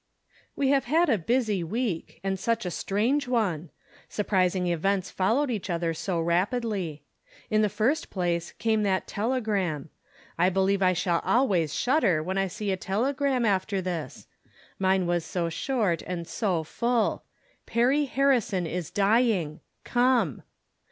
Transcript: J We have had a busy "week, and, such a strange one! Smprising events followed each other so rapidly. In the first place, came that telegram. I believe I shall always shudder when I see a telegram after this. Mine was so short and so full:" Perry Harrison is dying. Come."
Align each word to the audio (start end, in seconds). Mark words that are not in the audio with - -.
J 0.03 0.33
We 0.55 0.67
have 0.69 0.85
had 0.85 1.09
a 1.09 1.17
busy 1.19 1.63
"week, 1.63 2.19
and, 2.23 2.39
such 2.39 2.65
a 2.65 2.71
strange 2.71 3.27
one! 3.27 3.69
Smprising 4.09 4.65
events 4.65 5.11
followed 5.11 5.51
each 5.51 5.69
other 5.69 5.93
so 5.93 6.19
rapidly. 6.19 7.03
In 7.51 7.61
the 7.61 7.69
first 7.69 8.09
place, 8.09 8.51
came 8.53 8.81
that 8.81 9.05
telegram. 9.05 9.91
I 10.39 10.49
believe 10.49 10.81
I 10.81 10.93
shall 10.93 11.21
always 11.23 11.71
shudder 11.71 12.23
when 12.23 12.39
I 12.39 12.47
see 12.47 12.71
a 12.71 12.77
telegram 12.77 13.45
after 13.45 13.79
this. 13.79 14.25
Mine 14.79 15.05
was 15.05 15.23
so 15.23 15.49
short 15.49 16.01
and 16.07 16.27
so 16.27 16.63
full:" 16.63 17.23
Perry 17.67 18.05
Harrison 18.05 18.65
is 18.65 18.89
dying. 18.89 19.59
Come." 19.83 20.41